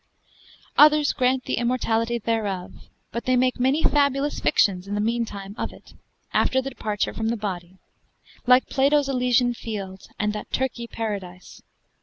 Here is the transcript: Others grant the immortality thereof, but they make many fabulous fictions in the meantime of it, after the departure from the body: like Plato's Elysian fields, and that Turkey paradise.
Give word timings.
Others 0.79 1.13
grant 1.13 1.43
the 1.43 1.57
immortality 1.57 2.17
thereof, 2.17 2.73
but 3.11 3.25
they 3.25 3.35
make 3.35 3.59
many 3.59 3.83
fabulous 3.83 4.39
fictions 4.39 4.87
in 4.87 4.95
the 4.95 4.99
meantime 4.99 5.53
of 5.59 5.71
it, 5.71 5.93
after 6.33 6.59
the 6.59 6.71
departure 6.71 7.13
from 7.13 7.27
the 7.27 7.37
body: 7.37 7.77
like 8.47 8.65
Plato's 8.65 9.07
Elysian 9.07 9.53
fields, 9.53 10.09
and 10.17 10.33
that 10.33 10.51
Turkey 10.51 10.87
paradise. 10.87 11.61